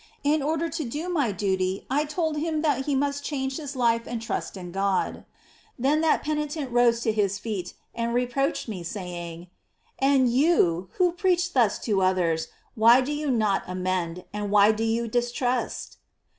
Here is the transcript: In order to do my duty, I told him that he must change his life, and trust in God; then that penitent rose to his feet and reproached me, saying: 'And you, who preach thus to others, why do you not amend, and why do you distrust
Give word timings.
In 0.23 0.41
order 0.41 0.67
to 0.67 0.83
do 0.83 1.09
my 1.09 1.31
duty, 1.31 1.85
I 1.87 2.05
told 2.05 2.35
him 2.37 2.63
that 2.63 2.85
he 2.87 2.95
must 2.95 3.23
change 3.23 3.57
his 3.57 3.75
life, 3.75 4.07
and 4.07 4.19
trust 4.19 4.57
in 4.57 4.71
God; 4.71 5.25
then 5.77 6.01
that 6.01 6.23
penitent 6.23 6.71
rose 6.71 7.01
to 7.01 7.11
his 7.11 7.37
feet 7.37 7.75
and 7.93 8.11
reproached 8.11 8.67
me, 8.67 8.81
saying: 8.81 9.45
'And 9.99 10.27
you, 10.33 10.89
who 10.93 11.11
preach 11.11 11.53
thus 11.53 11.77
to 11.85 12.01
others, 12.01 12.47
why 12.73 13.01
do 13.01 13.11
you 13.13 13.29
not 13.29 13.61
amend, 13.67 14.25
and 14.33 14.49
why 14.49 14.71
do 14.71 14.83
you 14.83 15.07
distrust 15.07 15.97